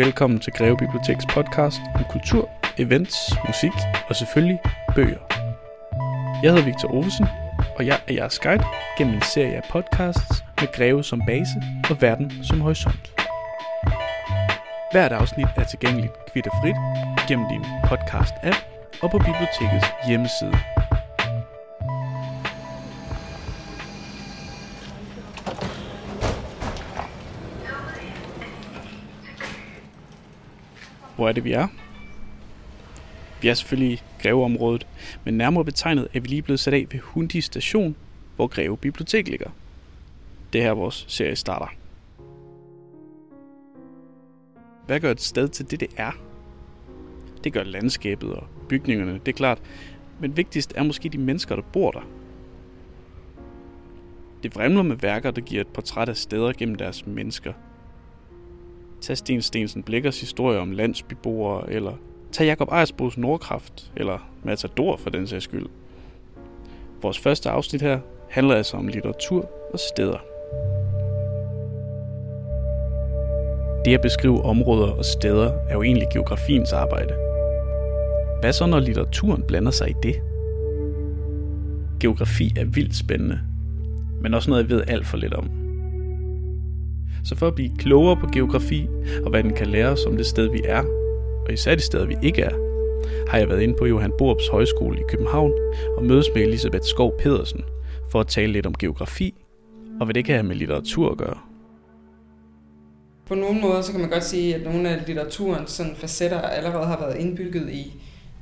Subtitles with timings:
[0.00, 3.16] Velkommen til Greve Biblioteks podcast om kultur, events,
[3.46, 3.72] musik
[4.08, 4.60] og selvfølgelig
[4.94, 5.22] bøger.
[6.42, 7.26] Jeg hedder Victor Ovesen,
[7.76, 8.64] og jeg er jeres guide
[8.98, 11.54] gennem en serie af podcasts med Greve som base
[11.90, 13.12] og verden som horisont.
[14.92, 16.76] Hvert afsnit er tilgængeligt kvitterfrit
[17.28, 18.58] gennem din podcast-app
[19.02, 20.79] og på bibliotekets hjemmeside.
[31.20, 31.68] Hvor er det, vi er?
[33.42, 34.86] Vi er selvfølgelig i Greveområdet,
[35.24, 37.96] men nærmere betegnet er vi lige blevet sat af ved Hundi station,
[38.36, 39.50] hvor Greve Bibliotek ligger.
[40.52, 41.66] Det er her vores serie starter.
[44.86, 46.12] Hvad gør et sted til det, det er?
[47.44, 49.62] Det gør landskabet og bygningerne, det er klart.
[50.20, 52.08] Men vigtigst er måske de mennesker, der bor der.
[54.42, 57.52] Det vrimler med værker, der giver et portræt af steder gennem deres mennesker.
[59.00, 61.92] Tag Sten Stensen Blikkers historie om landsbyboere, eller
[62.32, 65.66] tag Jakob Ejersbos Nordkraft, eller Matador for den sags skyld.
[67.02, 67.98] Vores første afsnit her
[68.30, 70.18] handler altså om litteratur og steder.
[73.84, 77.14] Det at beskrive områder og steder er jo egentlig geografiens arbejde.
[78.40, 80.14] Hvad så, når litteraturen blander sig i det?
[82.00, 83.40] Geografi er vildt spændende,
[84.22, 85.59] men også noget, jeg ved alt for lidt om.
[87.24, 88.86] Så for at blive klogere på geografi
[89.24, 90.82] og hvad den kan lære os om det sted, vi er,
[91.46, 92.70] og især de steder, vi ikke er,
[93.28, 95.52] har jeg været inde på Johan Borups Højskole i København
[95.96, 97.60] og mødes med Elisabeth Skov Pedersen
[98.10, 99.34] for at tale lidt om geografi
[100.00, 101.38] og hvad det kan have med litteratur at gøre.
[103.26, 106.86] På nogle måder så kan man godt sige, at nogle af litteraturens sådan facetter allerede
[106.86, 107.92] har været indbygget i,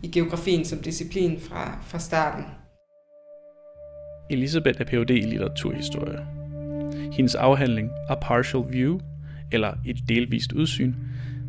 [0.03, 2.45] i geografien som disciplin fra, fra starten.
[4.31, 5.11] Elisabeth er Ph.D.
[5.11, 6.38] i litteraturhistorie.
[7.13, 9.01] Hendes afhandling A Partial View,
[9.53, 10.95] eller et delvist udsyn,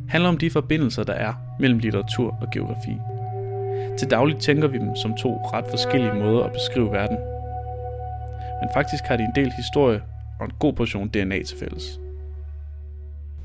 [0.10, 2.98] handler om de forbindelser, der er mellem litteratur og geografi.
[3.98, 7.18] Til dagligt tænker vi dem som to ret forskellige måder at beskrive verden.
[8.62, 10.02] Men faktisk har de en del historie
[10.40, 12.00] og en god portion DNA til fælles.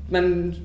[0.09, 0.55] Man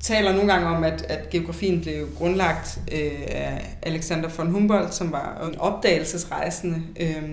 [0.00, 5.12] taler nogle gange om, at, at geografien blev grundlagt øh, af Alexander von Humboldt, som
[5.12, 6.82] var en opdagelsesrejsende.
[7.00, 7.32] Øh,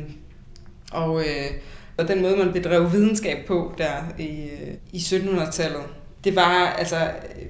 [0.91, 1.51] og, øh,
[1.97, 5.81] og den måde, man bedrev videnskab på der i, øh, i 1700-tallet,
[6.23, 6.95] det var altså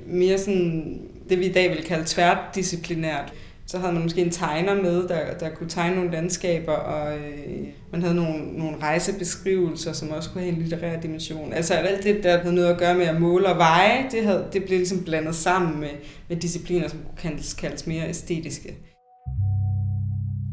[0.05, 3.33] mere sådan det, vi i dag vil kalde tværdisciplinært.
[3.65, 7.67] Så havde man måske en tegner med, der, der kunne tegne nogle landskaber, og øh,
[7.91, 11.53] man havde nogle, nogle rejsebeskrivelser, som også kunne have en litterær dimension.
[11.53, 14.45] Altså alt det, der havde noget at gøre med at måle og veje, det, havde,
[14.53, 15.89] det blev ligesom blandet sammen med,
[16.27, 18.75] med discipliner, som kunne kaldes, kaldes mere æstetiske.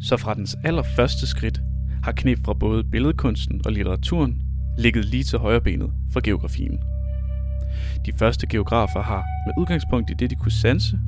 [0.02, 1.60] Så fra dens allerførste skridt
[2.04, 4.42] har knep fra både billedkunsten og litteraturen
[4.78, 6.78] ligget lige til højrebenet for geografien.
[8.06, 10.98] De første geografer har, med udgangspunkt i det de kunne sanse,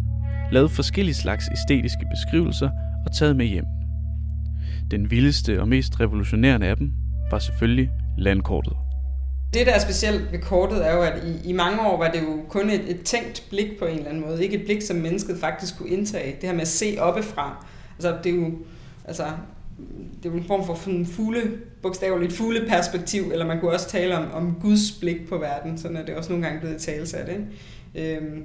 [0.53, 2.71] lavet forskellige slags æstetiske beskrivelser
[3.07, 3.65] og taget med hjem.
[4.91, 6.93] Den vildeste og mest revolutionerende af dem
[7.31, 8.73] var selvfølgelig landkortet.
[9.55, 12.23] Det, der er specielt ved kortet, er jo, at i, i mange år var det
[12.23, 14.45] jo kun et, et tænkt blik på en eller anden måde.
[14.45, 16.37] Ikke et blik, som mennesket faktisk kunne indtage.
[16.41, 17.67] Det her med at se oppefra.
[17.97, 18.53] Altså, det er jo,
[19.05, 19.25] altså,
[20.23, 21.41] det er jo en form for sådan fugle,
[21.83, 26.05] bogstaveligt fugleperspektiv, eller man kunne også tale om, om Guds blik på verden, sådan er
[26.05, 27.29] det også nogle gange blevet talsat.
[27.29, 28.17] Ikke?
[28.17, 28.43] Øhm,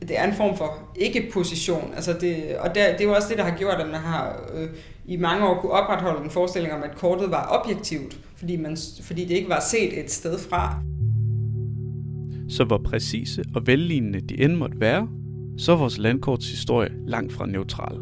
[0.00, 3.38] det er en form for ikke-position, altså det, og der, det er jo også det,
[3.38, 4.68] der har gjort, at man har øh,
[5.06, 9.24] i mange år kunne opretholde en forestilling om, at kortet var objektivt, fordi, man, fordi
[9.24, 10.82] det ikke var set et sted fra.
[12.48, 15.08] Så hvor præcise og vellignende de end måtte være,
[15.58, 17.96] så er vores landkorts historie langt fra neutral.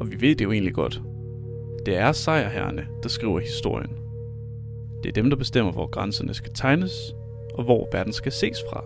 [0.00, 1.02] Og vi ved det jo egentlig godt,
[1.86, 3.90] det er sejrherrene, der skriver historien.
[5.02, 6.92] Det er dem, der bestemmer, hvor grænserne skal tegnes,
[7.54, 8.84] og hvor verden skal ses fra.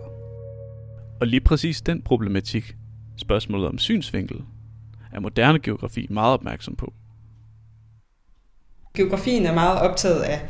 [1.21, 2.75] Og lige præcis den problematik,
[3.17, 4.37] spørgsmålet om synsvinkel,
[5.13, 6.93] er moderne geografi meget opmærksom på.
[8.93, 10.41] Geografien er meget optaget af,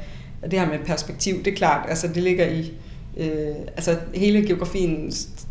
[0.43, 2.73] det her med perspektiv, det er klart, altså det ligger i,
[3.17, 5.47] øh, altså hele geografiens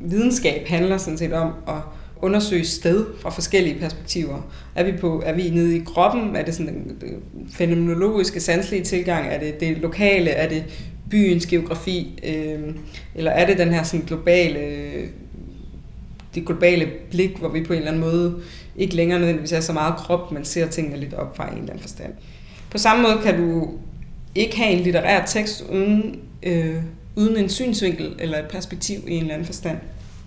[0.00, 1.82] videnskab handler sådan set om at
[2.22, 4.50] undersøge sted fra forskellige perspektiver.
[4.74, 6.36] Er vi, på, er vi nede i kroppen?
[6.36, 7.12] Er det sådan den øh,
[7.52, 9.26] fænomenologiske, sanselige tilgang?
[9.26, 10.30] Er det det lokale?
[10.30, 10.64] Er det
[11.10, 12.20] byens geografi?
[12.24, 12.74] Øh,
[13.14, 14.58] eller er det den her sådan globale,
[16.34, 18.36] det globale blik, hvor vi på en eller anden måde
[18.76, 21.70] ikke længere nødvendigvis er så meget krop, men ser tingene lidt op fra en eller
[21.70, 22.12] anden forstand.
[22.70, 23.68] På samme måde kan du
[24.34, 26.76] ikke have en litterær tekst uden, øh,
[27.16, 29.78] uden en synsvinkel eller et perspektiv i en eller anden forstand.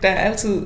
[0.02, 0.62] Der er altid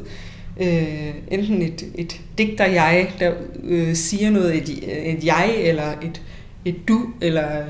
[0.59, 3.33] øh, enten et, et digter-jeg, der
[3.63, 4.69] øh, siger noget, et,
[5.15, 6.21] et jeg, eller et,
[6.65, 7.65] et du, eller,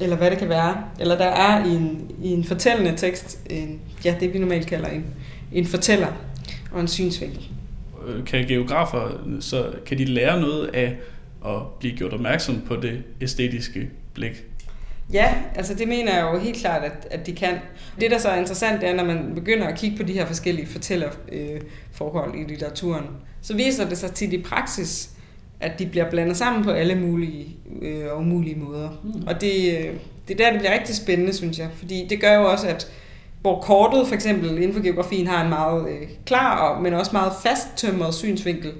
[0.00, 0.84] eller hvad det kan være.
[1.00, 4.88] Eller der er i en, i en fortællende tekst, en, ja, det vi normalt kalder
[4.88, 5.04] en,
[5.52, 6.08] en fortæller
[6.72, 7.48] og en synsvinkel.
[8.06, 10.96] Øh, kan geografer, så kan de lære noget af
[11.46, 14.44] at blive gjort opmærksom på det æstetiske blik?
[15.12, 17.54] Ja, altså det mener jeg jo helt klart, at, at de kan.
[18.00, 20.26] Det, der så er interessant, det er, når man begynder at kigge på de her
[20.26, 23.04] forskellige fortællerforhold øh, i litteraturen,
[23.42, 25.10] så viser det sig tit i praksis,
[25.60, 28.88] at de bliver blandet sammen på alle mulige øh, og umulige måder.
[29.04, 29.26] Mm.
[29.26, 29.94] Og det, øh,
[30.28, 31.68] det er der, det bliver rigtig spændende, synes jeg.
[31.74, 32.92] Fordi det gør jo også, at
[33.40, 37.32] hvor kortet for eksempel inden for geografien har en meget øh, klar, men også meget
[37.42, 38.72] fasttømret synsvinkel,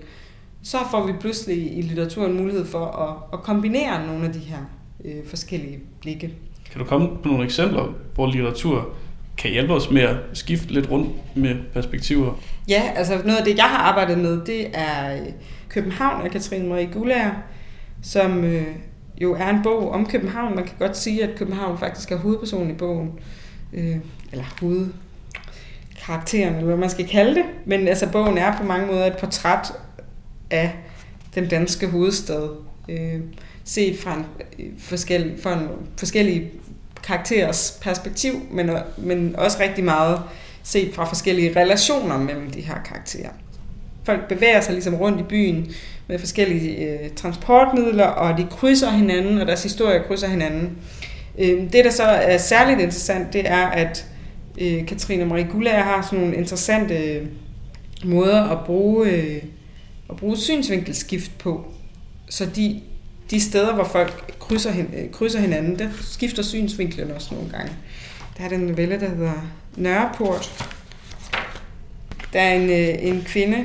[0.63, 4.59] så får vi pludselig i litteraturen mulighed for at, at kombinere nogle af de her
[5.05, 6.35] øh, forskellige blikke.
[6.73, 8.89] Kan du komme på nogle eksempler, hvor litteratur
[9.39, 12.41] kan hjælpe os med at skifte lidt rundt med perspektiver?
[12.69, 15.27] Ja, altså noget af det, jeg har arbejdet med, det er øh,
[15.69, 17.33] København af Katrine Marie Gullager,
[18.03, 18.67] som øh,
[19.21, 20.55] jo er en bog om København.
[20.55, 23.13] Man kan godt sige, at København faktisk er hovedpersonen i bogen.
[23.73, 23.97] Øh,
[24.33, 27.45] eller hovedkarakteren, eller hvad man skal kalde det.
[27.67, 29.73] Men altså, bogen er på mange måder et portræt
[30.51, 30.73] af
[31.35, 32.49] den danske hovedstad.
[32.89, 33.21] Øh,
[33.69, 34.27] set fra en,
[34.59, 36.51] øh, forskellig, fra en forskellige
[37.03, 40.21] karakterers perspektiv, men, øh, men også rigtig meget
[40.63, 43.31] set fra forskellige relationer mellem de her karakterer.
[44.05, 45.73] Folk bevæger sig ligesom rundt i byen
[46.07, 50.79] med forskellige øh, transportmidler, og de krydser hinanden, og deres historier krydser hinanden.
[51.39, 54.07] Øh, det, der så er særligt interessant, det er, at
[54.61, 57.27] øh, Katrine Marie Gullager har sådan nogle interessante øh,
[58.05, 59.43] måder at bruge, øh,
[60.11, 61.65] at bruge synsvinkelskift på.
[62.29, 62.81] Så de,
[63.31, 67.73] de steder, hvor folk krydser, hin, øh, krydser hinanden, der skifter synsvinklen også nogle gange.
[68.39, 69.33] Der er den novelle, der hedder
[69.77, 70.67] Nørreport.
[72.33, 73.65] Der er en, øh, en kvinde,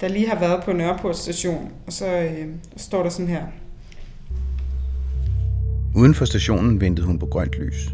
[0.00, 3.42] der lige har været på Nørreport station, og så øh, står der sådan her.
[5.96, 7.88] Uden for stationen ventede hun på grønt lys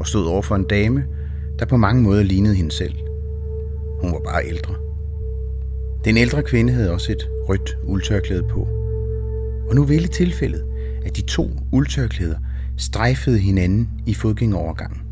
[0.00, 1.04] og stod over for en dame,
[1.58, 2.94] der på mange måder lignede hende selv.
[4.00, 4.74] Hun var bare ældre.
[6.04, 8.83] Den ældre kvinde havde også et rødt uldtørklæde på,
[9.74, 10.64] og nu ville tilfældet,
[11.04, 12.38] at de to uldtørklæder
[12.78, 15.02] strejfede hinanden i fodgængerovergangen.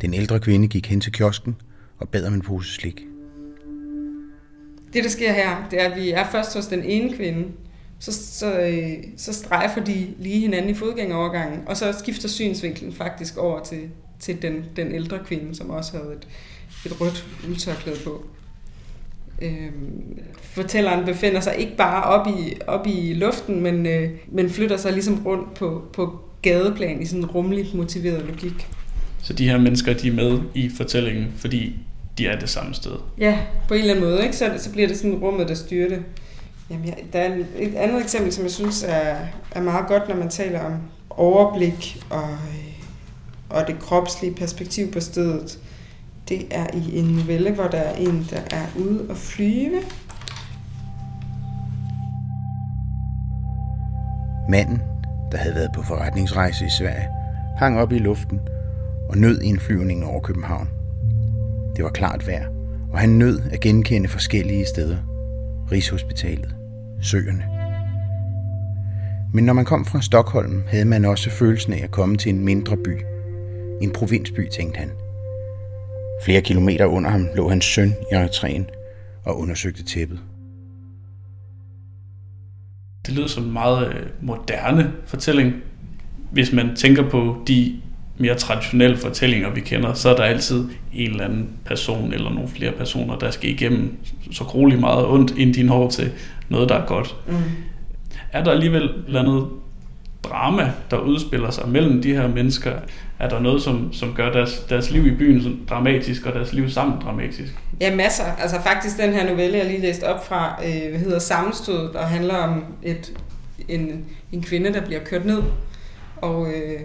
[0.00, 1.56] Den ældre kvinde gik hen til kiosken
[1.98, 3.00] og bad om en pose slik.
[4.92, 7.48] Det, der sker her, det er, at vi er først hos den ene kvinde,
[7.98, 13.36] så, så, øh, så strejfer de lige hinanden i fodgængerovergangen, og så skifter synsvinklen faktisk
[13.36, 13.88] over til,
[14.20, 16.28] til den, den ældre kvinde, som også havde et,
[16.86, 18.26] et rødt uldtørklæde på.
[19.42, 24.76] Øhm, fortælleren befinder sig ikke bare op i, op i luften, men, øh, men flytter
[24.76, 28.68] sig ligesom rundt på, på gadeplan i sådan en rummeligt motiveret logik.
[29.22, 31.76] Så de her mennesker, de er med i fortællingen, fordi
[32.18, 32.92] de er det samme sted?
[33.18, 34.22] Ja, på en eller anden måde.
[34.22, 34.36] Ikke?
[34.36, 36.02] Så, så bliver det sådan rummet, der styrer det.
[36.70, 39.16] Jamen, ja, der er et andet eksempel, som jeg synes er,
[39.52, 40.72] er meget godt, når man taler om
[41.10, 42.28] overblik og,
[43.48, 45.58] og det kropslige perspektiv på stedet.
[46.28, 49.80] Det er i en novelle, hvor der er en, der er ude og flyve.
[54.48, 54.82] Manden,
[55.32, 57.08] der havde været på forretningsrejse i Sverige,
[57.56, 58.40] hang op i luften
[59.08, 60.68] og nød indflyvningen en flyvning over København.
[61.76, 62.46] Det var klart vejr,
[62.92, 64.96] og han nød at genkende forskellige steder.
[65.72, 66.54] Rigshospitalet,
[67.02, 67.44] søerne.
[69.34, 72.44] Men når man kom fra Stockholm, havde man også følelsen af at komme til en
[72.44, 73.04] mindre by.
[73.80, 74.90] En provinsby, tænkte han.
[76.24, 78.62] Flere kilometer under ham lå hans søn i entréen
[79.24, 80.20] og undersøgte tæppet.
[83.06, 85.54] Det lyder som en meget øh, moderne fortælling.
[86.30, 87.80] Hvis man tænker på de
[88.18, 92.48] mere traditionelle fortællinger, vi kender, så er der altid en eller anden person eller nogle
[92.48, 93.98] flere personer, der skal igennem
[94.32, 96.12] så grueligt meget ondt, inden de når til
[96.48, 97.16] noget, der er godt.
[97.28, 97.34] Mm.
[98.32, 99.48] Er der alligevel et andet
[100.24, 102.72] drama, der udspiller sig mellem de her mennesker?
[103.18, 106.70] Er der noget, som, som gør deres, deres liv i byen dramatisk, og deres liv
[106.70, 107.54] sammen dramatisk?
[107.80, 108.24] Ja, masser.
[108.24, 112.36] Altså faktisk den her novelle, jeg lige læste op fra, øh, hedder Sammenstød, der handler
[112.36, 113.12] om et,
[113.68, 115.42] en, en kvinde, der bliver kørt ned.
[116.16, 116.80] Og øh,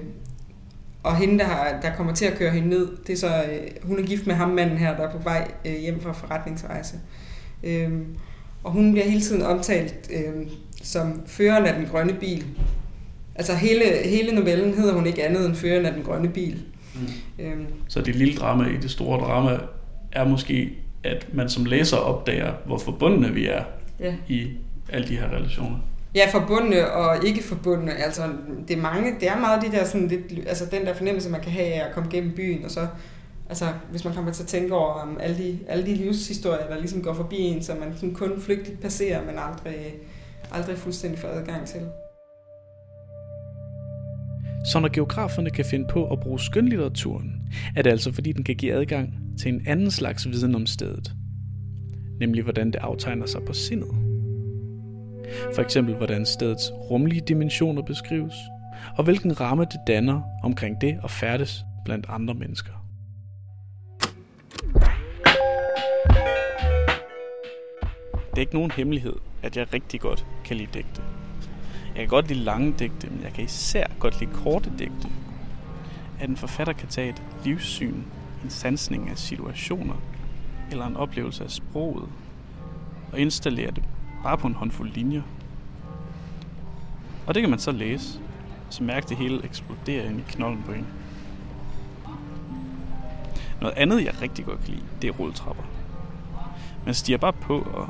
[1.08, 3.67] og hende, der, har, der kommer til at køre hende ned, det er så, øh,
[3.84, 6.96] hun er gift med ham manden her, der er på vej øh, hjem fra forretningsrejse.
[7.63, 7.91] Øh,
[8.63, 10.48] og hun bliver hele tiden omtalt øh,
[10.84, 12.46] som føreren af den grønne bil.
[13.38, 16.63] Altså hele, hele novellen hedder hun ikke andet end føreren af den grønne bil.
[16.96, 17.46] Mm.
[17.46, 17.65] Øhm.
[17.88, 19.60] Så det lille drama i det store drama
[20.12, 20.70] er måske,
[21.03, 23.63] at man som læser opdager, hvor forbundne vi er
[24.00, 24.13] ja.
[24.27, 24.48] i
[24.89, 25.77] alle de her relationer.
[26.15, 27.94] Ja, forbundne og ikke forbundne.
[27.94, 28.24] Altså,
[28.67, 31.41] det er mange, det er meget de der sådan lidt, altså den der fornemmelse, man
[31.41, 32.88] kan have af at komme gennem byen, og så,
[33.50, 36.79] altså, hvis man kommer til at tænke over om alle de, alle de livshistorier, der
[36.79, 39.96] ligesom går forbi en, så man sådan kun flygtigt passerer, men aldrig,
[40.51, 41.82] aldrig fuldstændig får adgang til.
[44.68, 47.32] Så når geograferne kan finde på at bruge skønlitteraturen,
[47.76, 51.14] er det altså fordi den kan give adgang til en anden slags viden om stedet.
[52.20, 53.90] Nemlig hvordan det aftegner sig på sindet.
[55.56, 58.34] For eksempel hvordan stedets rumlige dimensioner beskrives,
[58.98, 62.74] og hvilken ramme det danner omkring det at færdes blandt andre mennesker.
[68.30, 71.17] Det er ikke nogen hemmelighed, at jeg rigtig godt kan lide digte.
[71.98, 75.10] Jeg kan godt lide lange digte, men jeg kan især godt lide korte digte.
[76.20, 77.96] At en forfatter kan tage et livssyn,
[78.44, 79.96] en sansning af situationer,
[80.72, 82.10] eller en oplevelse af sproget,
[83.12, 83.84] og installere det
[84.24, 85.22] bare på en håndfuld linjer.
[87.27, 88.20] Og det kan man så læse,
[88.70, 90.88] så mærke det hele eksplodere ind i knolden på en.
[93.62, 95.63] Noget andet, jeg rigtig godt kan lide, det er rulletrapper.
[96.86, 97.89] Man stiger bare på, og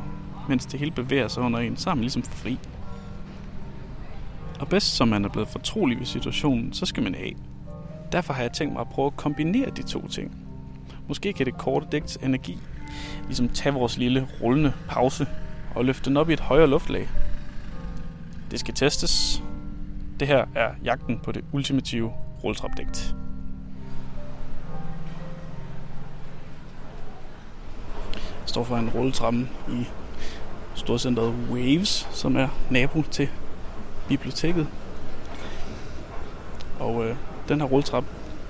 [0.50, 2.60] mens det hele bevæger sig under en, så er man ligesom fri.
[4.60, 7.36] Og bedst som man er blevet fortrolig ved situationen, så skal man af.
[8.12, 10.36] Derfor har jeg tænkt mig at prøve at kombinere de to ting.
[11.08, 12.58] Måske kan det korte dægts energi
[13.26, 15.28] ligesom tage vores lille rullende pause
[15.76, 17.10] og løfte den op i et højere luftlag.
[18.52, 19.44] Det skal testes.
[20.20, 22.12] Det her er jagten på det ultimative
[22.44, 23.16] rulletrapdægt.
[28.14, 29.88] Jeg står for en rulletramme i
[30.76, 33.30] storcenteret Waves, som er nabo til
[34.08, 34.68] biblioteket.
[36.80, 37.16] Og øh,
[37.50, 38.10] den her rulletrappe,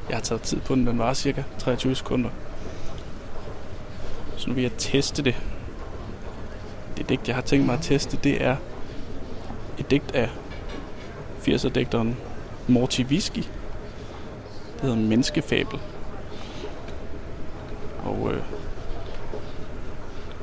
[0.10, 2.30] jeg har taget tid på den, den var cirka 23 sekunder.
[4.38, 5.36] Så nu vil jeg teste det.
[6.98, 8.56] Det digt, jeg har tænkt mig at teste, det er
[9.78, 10.30] et digt af
[11.48, 12.16] 80'er-digteren
[12.68, 13.44] Morty Whisky.
[14.74, 15.80] Det hedder Menneskefabel.
[18.04, 18.42] Og øh,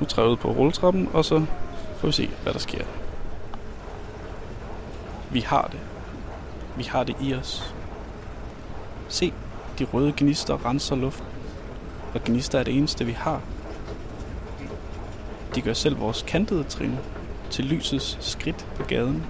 [0.01, 1.45] nu træder jeg ud på rulletrappen, og så
[1.97, 2.85] får vi se, hvad der sker.
[5.35, 5.81] Vi har det.
[6.77, 7.75] Vi har det i os.
[9.09, 9.33] Se,
[9.79, 11.27] de røde gnister renser luften.
[12.15, 13.43] Og gnister er det eneste, vi har.
[15.55, 16.97] De gør selv vores kantede trin
[17.51, 19.27] til lysets skridt på gaden.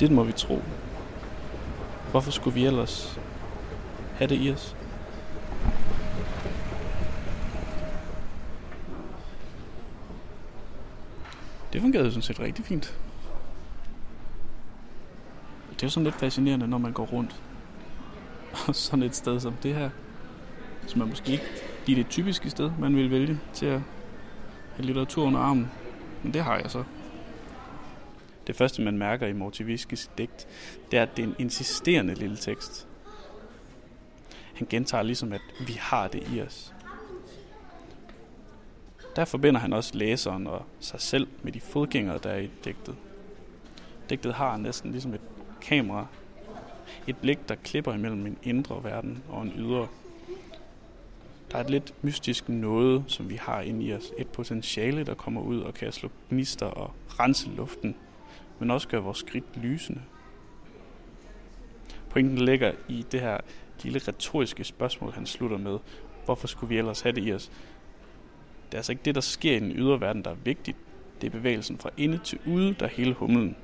[0.00, 0.62] Det må vi tro.
[2.10, 3.20] Hvorfor skulle vi ellers
[4.14, 4.76] have det i os?
[11.72, 12.94] Det fungerede sådan set rigtig fint.
[15.80, 17.42] Det er jo sådan lidt fascinerende, når man går rundt.
[18.68, 19.90] Og sådan et sted som det her,
[20.86, 21.44] som er måske ikke
[21.86, 23.80] lige det typiske sted, man vil vælge til at
[24.76, 25.70] have litteratur under armen.
[26.22, 26.84] Men det har jeg så.
[28.46, 30.48] Det første, man mærker i Mortiviskis digt,
[30.90, 32.88] det er, at det er en insisterende lille tekst.
[34.54, 36.74] Han gentager ligesom, at vi har det i os.
[39.16, 42.96] Der forbinder han også læseren og sig selv med de fodgængere, der er i digtet.
[44.10, 45.20] Digtet har næsten ligesom et
[45.60, 46.06] kamera.
[47.06, 49.88] Et blik, der klipper imellem en indre verden og en ydre.
[51.50, 54.12] Der er et lidt mystisk noget, som vi har inde i os.
[54.18, 57.96] Et potentiale, der kommer ud og kan slå gnister og rense luften,
[58.58, 60.00] men også gøre vores skridt lysende.
[62.10, 63.38] Pointen ligger i det her
[63.82, 65.78] lille retoriske spørgsmål, han slutter med.
[66.24, 67.50] Hvorfor skulle vi ellers have det i os?
[68.66, 70.76] Det er altså ikke det, der sker i den ydre verden, der er vigtigt.
[71.20, 73.56] Det er bevægelsen fra inde til ude, der er hele humlen.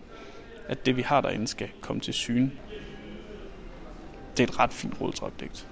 [0.68, 2.50] At det, vi har derinde, skal komme til syne.
[4.36, 5.66] Det er et ret fint rådtrapdigt.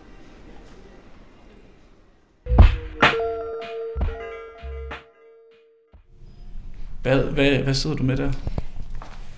[7.02, 8.32] Hvad, hvad, hvad sidder du med der?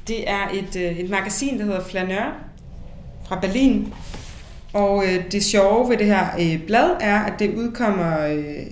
[0.09, 2.33] Det er et, øh, et magasin, der hedder Flaneur
[3.29, 3.93] fra Berlin.
[4.73, 8.67] Og øh, det sjove ved det her øh, blad er, at det udkommer øh,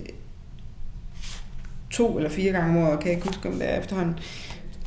[1.91, 4.19] to eller fire gange om året, kan jeg ikke huske, om det er efterhånden.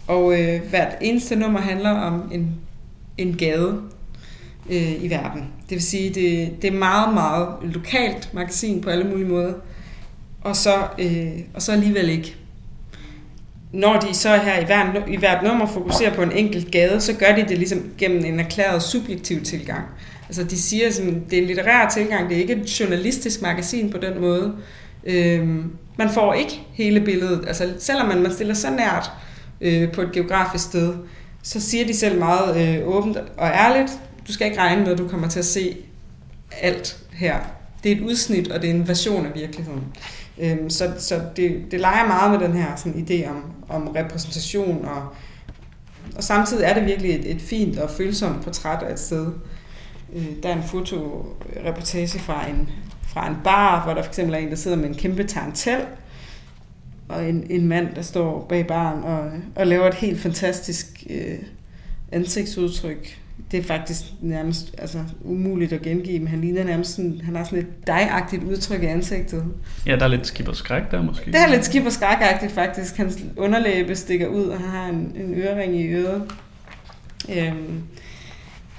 [0.09, 2.55] Og øh, hvert eneste nummer handler om en,
[3.19, 3.81] en gade
[4.71, 5.41] øh, i verden.
[5.41, 9.53] Det vil sige, det, det er meget, meget lokalt magasin på alle mulige måder.
[10.41, 12.37] Og så, øh, og så alligevel ikke.
[13.73, 17.12] Når de så her i hvert, i hvert nummer fokuserer på en enkelt gade, så
[17.15, 19.85] gør de det ligesom gennem en erklæret subjektiv tilgang.
[20.29, 23.91] Altså de siger, at det er en litterær tilgang, det er ikke et journalistisk magasin
[23.91, 24.55] på den måde.
[25.05, 27.45] Øhm, man får ikke hele billedet.
[27.49, 29.27] Altså selvom man, man stiller så nært øh,
[29.61, 30.95] Øh, på et geografisk sted,
[31.43, 34.99] så siger de selv meget øh, åbent og ærligt, du skal ikke regne med, at
[34.99, 35.77] du kommer til at se
[36.62, 37.37] alt her.
[37.83, 39.85] Det er et udsnit, og det er en version af virkeligheden.
[40.38, 44.85] Øhm, så så det, det leger meget med den her sådan, idé om, om repræsentation,
[44.85, 45.03] og,
[46.17, 49.27] og samtidig er det virkelig et, et fint og følsomt portræt af et sted.
[50.15, 52.71] Øh, der er en fotoreportage fra en,
[53.03, 55.81] fra en bar, hvor der for eksempel er en, der sidder med en kæmpe tarantel,
[57.09, 61.38] og en, en mand, der står bag baren og, og laver et helt fantastisk øh,
[62.12, 63.19] ansigtsudtryk
[63.50, 67.45] det er faktisk nærmest altså, umuligt at gengive, men han ligner nærmest sådan, han har
[67.45, 69.45] sådan et dejagtigt udtryk i ansigtet.
[69.87, 71.27] Ja, der er lidt skib og skræk der måske.
[71.27, 72.97] Det er lidt skib og skrækagtigt faktisk.
[72.97, 76.23] Hans underlæbe stikker ud, og han har en, en ørering i øret.
[77.37, 77.83] Øhm,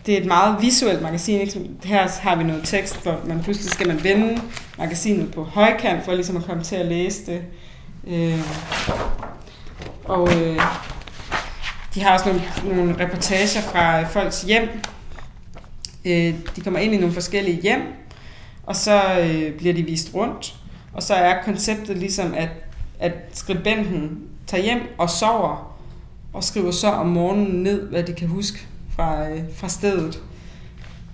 [0.06, 1.42] det er et meget visuelt magasin.
[1.42, 1.60] Ikke?
[1.84, 4.42] Her har vi noget tekst, hvor man pludselig skal man vende
[4.78, 7.42] magasinet på højkant, for ligesom at komme til at læse det.
[8.10, 8.40] Øh,
[10.06, 10.62] og øh,
[11.94, 12.42] de har også nogle,
[12.76, 14.70] nogle reportager fra folks hjem.
[16.06, 17.82] Øh, de kommer ind i nogle forskellige hjem,
[18.64, 20.56] og så øh, bliver de vist rundt.
[20.94, 22.50] Og så er konceptet ligesom, at,
[23.00, 25.78] at skribenten tager hjem og sover,
[26.34, 28.60] og skriver så om morgenen ned, hvad de kan huske
[28.96, 30.22] fra, øh, fra stedet.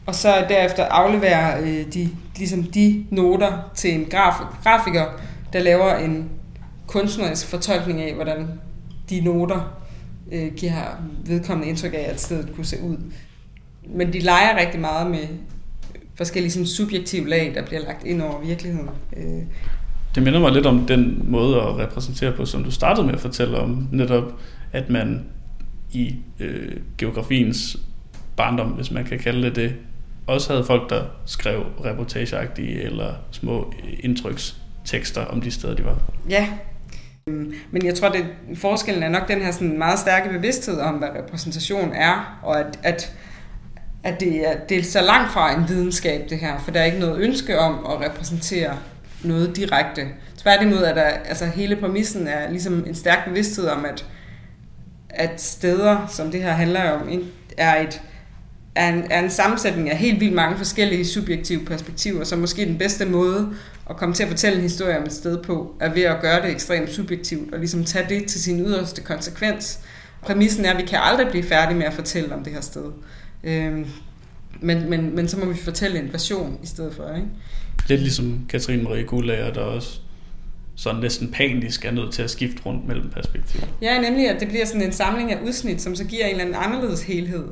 [0.06, 4.34] Og så derefter afleverer øh, de ligesom de noter til en graf,
[4.64, 5.06] grafiker,
[5.54, 6.30] der laver en
[6.88, 8.48] kunstnerisk fortolkning af, hvordan
[9.10, 9.82] de noter
[10.32, 12.98] øh, giver vedkommende indtryk af, at stedet kunne se ud.
[13.88, 15.28] Men de leger rigtig meget med
[16.16, 18.90] forskellige sådan, subjektive lag, der bliver lagt ind over virkeligheden.
[19.18, 19.44] Øh.
[20.16, 23.20] Det minder mig lidt om den måde at repræsentere på, som du startede med at
[23.20, 24.24] fortælle om, netop
[24.72, 25.26] at man
[25.92, 27.78] i øh, geografiens
[28.38, 29.76] barndom, hvis man kan kalde det det,
[30.28, 35.98] også havde folk, der skrev reportageagtige eller små indtrykstekster om de steder, de var.
[36.30, 36.50] Ja,
[37.30, 40.96] Øhm, men jeg tror, at forskellen er nok den her sådan meget stærke bevidsthed om,
[40.96, 43.14] hvad repræsentation er, og at, at,
[44.04, 46.86] at det, er, det er så langt fra en videnskab, det her, for der er
[46.86, 48.78] ikke noget ønske om at repræsentere
[49.24, 50.08] noget direkte.
[50.38, 54.06] Tværtimod er der, altså hele præmissen er ligesom en stærk bevidsthed om, at,
[55.10, 57.10] at steder, som det her handler om,
[57.58, 58.02] er et,
[58.76, 62.78] er en, er en sammensætning af helt vildt mange forskellige subjektive perspektiver, så måske den
[62.78, 63.50] bedste måde
[63.90, 66.42] at komme til at fortælle en historie om et sted på, er ved at gøre
[66.42, 69.80] det ekstremt subjektivt, og ligesom tage det til sin yderste konsekvens.
[70.22, 72.92] Præmissen er, at vi kan aldrig blive færdige med at fortælle om det her sted.
[73.44, 73.86] Øhm,
[74.62, 77.28] men, men, men så må vi fortælle en version i stedet for, ikke?
[77.88, 80.00] Lidt ligesom Katrine Marie Gullager, der også
[80.76, 83.66] sådan næsten panisk er nødt til at skifte rundt mellem perspektiver.
[83.82, 86.44] Ja, nemlig at det bliver sådan en samling af udsnit, som så giver en eller
[86.44, 87.44] anden anderledes helhed.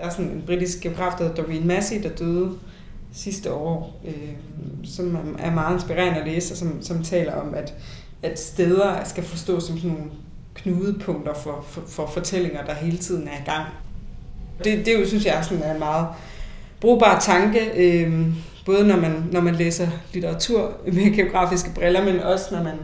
[0.00, 2.52] Der er sådan en britisk geograf, der hedder Doreen Massey, der døde
[3.12, 4.32] sidste år, øh,
[4.84, 7.74] som er meget inspirerende at læse, og som, som taler om, at,
[8.22, 10.10] at steder skal forstås som sådan nogle
[10.54, 13.64] knudepunkter for, for, for fortællinger, der hele tiden er i gang.
[14.64, 16.06] Det, det jo, synes jeg, er en meget
[16.80, 18.26] brugbar tanke, øh,
[18.66, 22.74] både når man, når man læser litteratur med geografiske briller, men også når man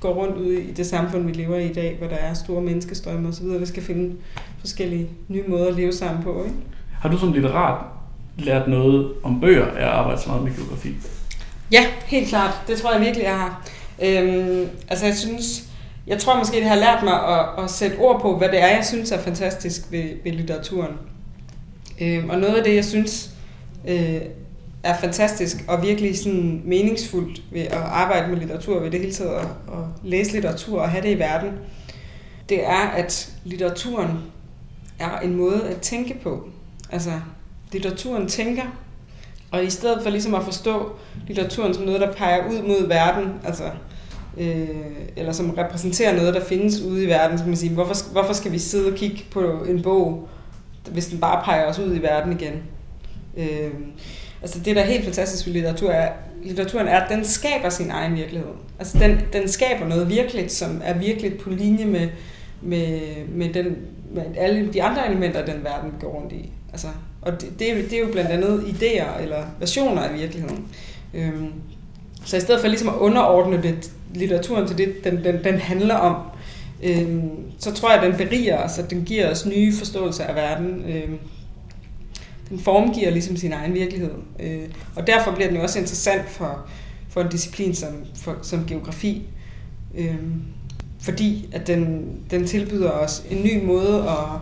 [0.00, 2.62] går rundt ud i det samfund, vi lever i i dag, hvor der er store
[2.62, 3.60] menneskestrømme osv.
[3.60, 4.16] Vi skal finde
[4.60, 6.44] forskellige nye måder at leve sammen på.
[6.44, 6.56] Ikke?
[6.92, 7.84] Har du som litterat
[8.38, 10.94] lært noget om bøger af at arbejde så meget med geografi?
[11.72, 12.60] Ja, helt klart.
[12.68, 13.68] Det tror jeg virkelig, jeg har.
[14.02, 15.64] Øhm, altså jeg synes,
[16.06, 18.66] jeg tror måske, det har lært mig at, at sætte ord på, hvad det er,
[18.66, 20.92] jeg synes er fantastisk ved, ved litteraturen.
[22.00, 23.30] Øhm, og noget af det, jeg synes
[23.88, 24.20] øh,
[24.88, 29.48] er fantastisk og virkelig sådan meningsfuldt ved at arbejde med litteratur, ved det hele taget
[29.68, 31.50] og, læse litteratur og have det i verden,
[32.48, 34.18] det er, at litteraturen
[34.98, 36.48] er en måde at tænke på.
[36.92, 37.10] Altså,
[37.72, 38.62] litteraturen tænker,
[39.50, 40.92] og i stedet for ligesom at forstå
[41.26, 43.70] litteraturen som noget, der peger ud mod verden, altså,
[44.38, 44.68] øh,
[45.16, 48.32] eller som repræsenterer noget, der findes ude i verden, så kan man sige, hvorfor, hvorfor
[48.32, 50.28] skal vi sidde og kigge på en bog,
[50.92, 52.62] hvis den bare peger os ud i verden igen?
[53.36, 53.70] Øh,
[54.42, 57.90] altså det, der er helt fantastisk ved litteratur, er, litteraturen er, at den skaber sin
[57.90, 58.50] egen virkelighed.
[58.78, 62.08] Altså den, den skaber noget virkeligt, som er virkelig på linje med,
[62.62, 63.76] med, med, den,
[64.14, 66.50] med alle de andre elementer, den verden går rundt i.
[66.72, 66.88] Altså,
[67.22, 70.66] og det, det, er, det er jo blandt andet idéer eller versioner af virkeligheden.
[71.14, 71.52] Øhm,
[72.24, 75.94] så i stedet for ligesom at underordne det, litteraturen til det, den, den, den handler
[75.94, 76.16] om,
[76.82, 80.34] øhm, så tror jeg, at den beriger os, at den giver os nye forståelser af
[80.34, 80.84] verden.
[80.88, 81.18] Øhm,
[82.50, 84.10] den formgiver ligesom sin egen virkelighed.
[84.40, 86.66] Øh, og derfor bliver den jo også interessant for,
[87.08, 89.22] for en disciplin som, for, som geografi.
[89.94, 90.16] Øh,
[91.00, 94.40] fordi at den, den tilbyder os en ny måde at,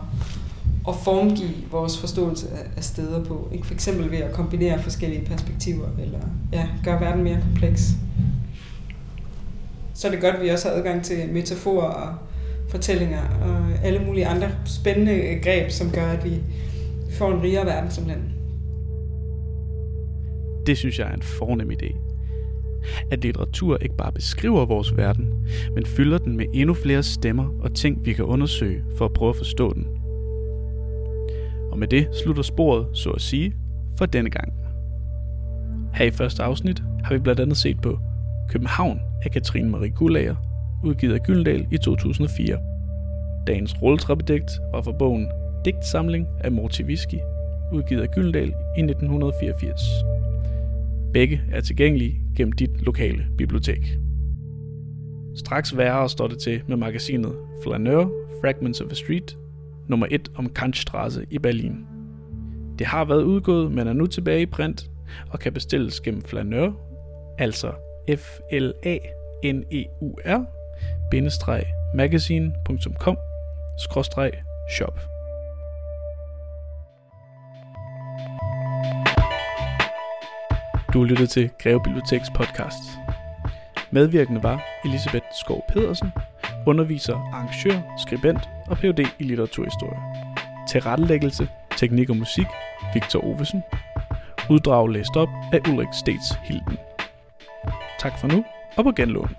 [0.88, 3.48] at formgive vores forståelse af steder på.
[3.52, 3.66] Ikke?
[3.66, 6.20] For eksempel ved at kombinere forskellige perspektiver, eller
[6.52, 7.90] ja, gøre verden mere kompleks.
[9.94, 12.14] Så er det godt, at vi også har adgang til metaforer og
[12.68, 16.40] fortællinger og alle mulige andre spændende greb, som gør, at vi
[17.16, 18.32] får en rigere verden simpelthen.
[20.66, 21.96] Det synes jeg er en fornem idé.
[23.10, 27.74] At litteratur ikke bare beskriver vores verden, men fylder den med endnu flere stemmer og
[27.74, 29.86] ting, vi kan undersøge for at prøve at forstå den.
[31.70, 33.54] Og med det slutter sporet, så at sige,
[33.98, 34.52] for denne gang.
[35.94, 37.98] Her i første afsnit har vi blandt andet set på
[38.48, 40.36] København af Katrine Marie Gullager,
[40.84, 42.58] udgivet af Gyldendal i 2004.
[43.46, 45.28] Dagens rulletrappedigt var fra bogen
[45.66, 47.18] Digtsamling af Morty Whisky,
[47.72, 49.80] udgivet af Gyldendal i 1984.
[51.12, 53.98] Begge er tilgængelige gennem dit lokale bibliotek.
[55.36, 59.36] Straks værre står det til med magasinet Flaneur Fragments of a Street,
[59.88, 61.86] nummer 1 om Kantstraße i Berlin.
[62.78, 64.90] Det har været udgået, men er nu tilbage i print
[65.30, 66.72] og kan bestilles gennem Flaneur,
[67.38, 67.72] altså
[68.16, 68.98] f l a
[69.44, 70.44] n e u r
[71.96, 73.16] magazine.com
[74.70, 75.15] shop.
[80.92, 82.82] Du lytter til Greve Biblioteks podcast.
[83.90, 86.12] Medvirkende var Elisabeth Skov Pedersen,
[86.66, 89.06] underviser, arrangør, skribent og Ph.D.
[89.18, 89.98] i litteraturhistorie.
[90.68, 92.46] Tilrettelæggelse, teknik og musik,
[92.94, 93.62] Victor Ovesen.
[94.50, 96.78] Uddrag læst op af Ulrik Stets Hilden.
[97.98, 98.44] Tak for nu,
[98.76, 99.36] og på genlån.